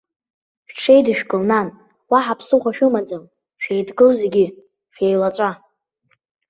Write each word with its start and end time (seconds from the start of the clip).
Шәҽеидышәкыл, 0.69 1.41
нан, 1.49 1.67
уаҳа 2.11 2.39
ԥсыхәа 2.39 2.71
шәымаӡам, 2.75 3.23
шәеидгыл 3.61 4.11
зегьы, 4.19 4.45
шәеилаҵәа! 4.93 5.49